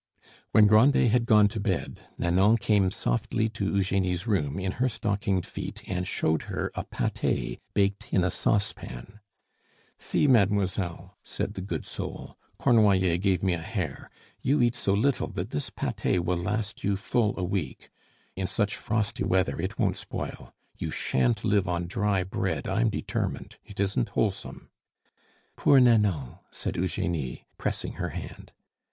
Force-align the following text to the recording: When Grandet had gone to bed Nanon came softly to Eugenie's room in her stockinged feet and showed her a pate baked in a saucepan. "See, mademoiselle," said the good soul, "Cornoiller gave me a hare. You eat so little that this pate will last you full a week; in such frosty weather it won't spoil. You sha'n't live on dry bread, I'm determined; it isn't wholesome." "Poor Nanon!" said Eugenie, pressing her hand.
When 0.51 0.65
Grandet 0.65 1.11
had 1.11 1.27
gone 1.27 1.47
to 1.49 1.59
bed 1.59 1.99
Nanon 2.17 2.57
came 2.57 2.89
softly 2.89 3.49
to 3.49 3.65
Eugenie's 3.65 4.25
room 4.25 4.57
in 4.57 4.71
her 4.81 4.89
stockinged 4.89 5.45
feet 5.45 5.87
and 5.87 6.07
showed 6.07 6.41
her 6.49 6.71
a 6.73 6.85
pate 6.85 7.59
baked 7.75 8.11
in 8.11 8.23
a 8.23 8.31
saucepan. 8.31 9.19
"See, 9.99 10.25
mademoiselle," 10.27 11.19
said 11.23 11.53
the 11.53 11.61
good 11.61 11.85
soul, 11.85 12.35
"Cornoiller 12.57 13.19
gave 13.21 13.43
me 13.43 13.53
a 13.53 13.61
hare. 13.61 14.09
You 14.41 14.59
eat 14.63 14.73
so 14.73 14.93
little 14.95 15.27
that 15.33 15.51
this 15.51 15.69
pate 15.69 16.23
will 16.25 16.35
last 16.39 16.83
you 16.83 16.97
full 16.97 17.37
a 17.39 17.43
week; 17.43 17.91
in 18.35 18.47
such 18.47 18.77
frosty 18.77 19.23
weather 19.23 19.61
it 19.61 19.77
won't 19.77 19.97
spoil. 19.97 20.51
You 20.79 20.89
sha'n't 20.89 21.43
live 21.45 21.67
on 21.67 21.85
dry 21.85 22.23
bread, 22.23 22.67
I'm 22.67 22.89
determined; 22.89 23.57
it 23.63 23.79
isn't 23.79 24.09
wholesome." 24.09 24.71
"Poor 25.55 25.79
Nanon!" 25.79 26.39
said 26.49 26.75
Eugenie, 26.75 27.45
pressing 27.59 27.93
her 28.01 28.09
hand. 28.09 28.51